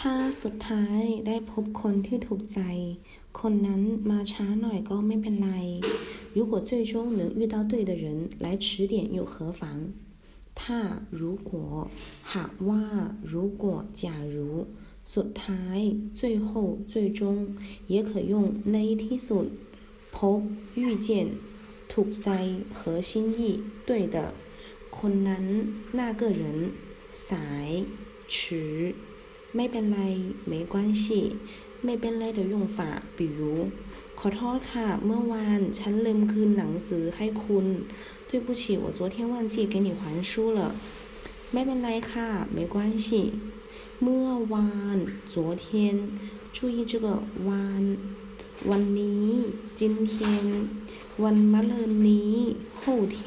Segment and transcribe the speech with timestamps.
[0.04, 2.60] ้าสุดท้ายได้พบคนที่ถูกใจ
[3.40, 5.50] คนนั้นมาช้าหน่อยก็ไม่เป็นไร
[6.36, 8.04] 如果最终能遇到对的人
[8.44, 9.60] 来迟点又何妨
[10.60, 10.80] ถ้า
[11.20, 11.50] 如果
[12.32, 12.84] หากว่า
[13.32, 13.64] 如果
[14.00, 14.04] 假
[14.34, 14.36] 如
[15.14, 15.78] สุดท้าย
[16.18, 17.20] 最后最终
[17.92, 18.34] 也可用
[18.72, 19.46] ในที่สุด
[20.14, 20.40] พบ
[20.80, 21.08] 遇见
[21.90, 22.28] ถูกใจ
[22.76, 22.78] 和
[23.08, 23.40] 心意
[23.88, 24.16] 对的
[24.96, 25.44] คนนั้น
[25.98, 26.42] 那个人
[27.28, 27.68] สาย
[28.32, 28.94] 迟
[29.56, 30.00] ไม่เป็นไร
[30.50, 31.04] 没关系
[31.84, 32.78] ไม่เป็นไร的用法
[33.16, 33.40] 比如
[34.20, 37.66] ขอโทษค่ะ เมื่อวานฉันลืมคืนหนังสือให้คุณ
[38.28, 40.60] 对不起我昨天忘记给你还书了
[41.52, 43.08] ไม่เป็นไรค่ะ没关系
[44.02, 44.98] เมื่อวาน
[45.32, 45.66] 昨天
[46.56, 47.06] 注意这个
[47.48, 47.82] วาน
[48.70, 49.28] วันนี้
[49.80, 49.82] 今
[50.12, 50.14] 天
[51.22, 52.34] วันมะรืนนี้
[52.80, 52.82] 后
[53.16, 53.18] 天